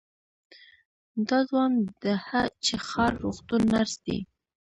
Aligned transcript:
دا 1.27 1.39
ځوان 1.49 1.71
د 2.03 2.05
هه 2.27 2.41
چه 2.65 2.75
ښار 2.87 3.11
روغتون 3.23 3.61
نرس 3.73 3.93
دی. 4.05 4.19